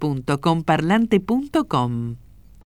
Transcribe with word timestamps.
www.comparlante.com. 0.00 2.16